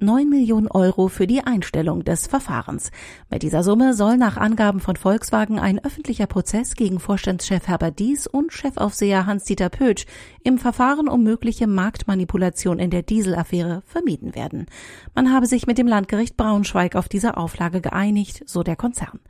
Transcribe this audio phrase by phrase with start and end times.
[0.00, 2.90] 9 Millionen Euro für die Einstellung des Verfahrens.
[3.30, 8.26] Mit dieser Summe soll nach Angaben von Volkswagen ein öffentlicher Prozess gegen Vorstandschef Herbert Dies
[8.26, 10.06] und Chefaufseher Hans-Dieter Pötsch
[10.42, 14.66] im Verfahren um mögliche Marktmanipulation in der Dieselaffäre vermieden werden.
[15.14, 19.20] Man habe sich mit dem Landgericht Braunschweig auf diese Auflage geeinigt, so der Konzern.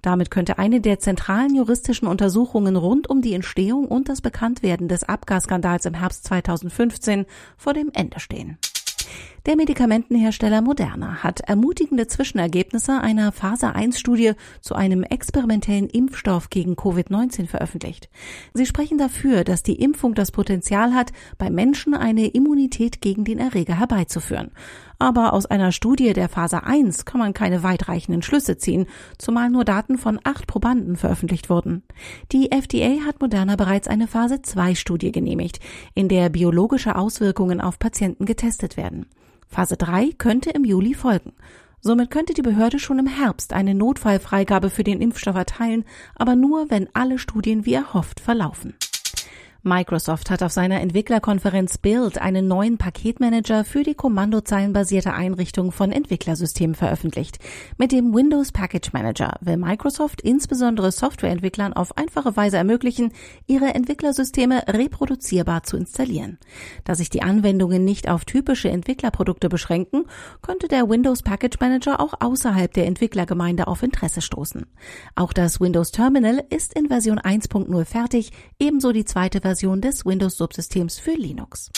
[0.00, 5.04] Damit könnte eine der zentralen juristischen Untersuchungen rund um die Entstehung und das Bekanntwerden des
[5.04, 7.26] Abgasskandals im Herbst 2015
[7.58, 8.56] vor dem Ende stehen.
[9.46, 16.76] Der Medikamentenhersteller Moderna hat ermutigende Zwischenergebnisse einer Phase 1 Studie zu einem experimentellen Impfstoff gegen
[16.76, 18.08] Covid-19 veröffentlicht.
[18.54, 23.38] Sie sprechen dafür, dass die Impfung das Potenzial hat, bei Menschen eine Immunität gegen den
[23.38, 24.50] Erreger herbeizuführen.
[24.98, 28.86] Aber aus einer Studie der Phase 1 kann man keine weitreichenden Schlüsse ziehen,
[29.18, 31.82] zumal nur Daten von acht Probanden veröffentlicht wurden.
[32.32, 35.60] Die FDA hat Moderna bereits eine Phase 2 Studie genehmigt,
[35.94, 39.04] in der biologische Auswirkungen auf Patienten getestet werden.
[39.48, 41.32] Phase 3 könnte im Juli folgen.
[41.80, 46.70] Somit könnte die Behörde schon im Herbst eine Notfallfreigabe für den Impfstoff erteilen, aber nur,
[46.70, 48.74] wenn alle Studien wie erhofft verlaufen.
[49.66, 56.74] Microsoft hat auf seiner Entwicklerkonferenz Build einen neuen Paketmanager für die kommandozeilenbasierte Einrichtung von Entwicklersystemen
[56.74, 57.38] veröffentlicht.
[57.78, 63.12] Mit dem Windows Package Manager will Microsoft insbesondere Softwareentwicklern auf einfache Weise ermöglichen,
[63.46, 66.36] ihre Entwicklersysteme reproduzierbar zu installieren.
[66.84, 70.04] Da sich die Anwendungen nicht auf typische Entwicklerprodukte beschränken,
[70.42, 74.66] könnte der Windows Package Manager auch außerhalb der Entwicklergemeinde auf Interesse stoßen.
[75.14, 80.04] Auch das Windows Terminal ist in Version 1.0 fertig, ebenso die zweite Version Version des
[80.04, 81.70] Windows-Subsystems für Linux.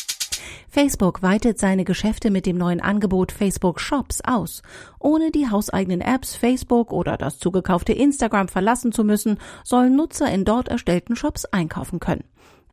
[0.67, 4.63] Facebook weitet seine Geschäfte mit dem neuen Angebot Facebook Shops aus.
[4.99, 10.47] Ohne die hauseigenen Apps Facebook oder das zugekaufte Instagram verlassen zu müssen, sollen Nutzer in
[10.47, 12.25] dort erstellten Shops einkaufen können.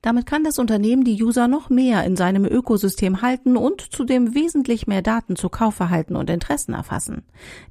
[0.04, 4.86] Damit kann das Unternehmen die User noch mehr in seinem Ökosystem halten und zudem wesentlich
[4.86, 7.24] mehr Daten zu Kaufverhalten und Interessen erfassen.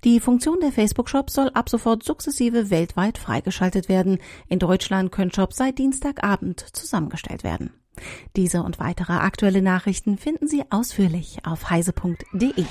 [0.02, 4.18] Die Funktion der Facebook-Shops soll ab sofort sukzessive weltweit freigeschaltet werden.
[4.48, 7.70] In Deutschland können Shops seit Dienstagabend zusammengestellt werden.
[8.34, 12.64] Diese und weitere aktuelle Nachrichten finden Sie ausführlich auf heise.de.